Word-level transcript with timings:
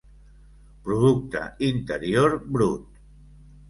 Producte 0.87 1.45
Interior 1.69 2.39
Brut. 2.53 2.87